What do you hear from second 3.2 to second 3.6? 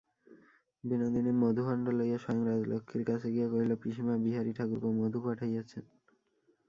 গিয়া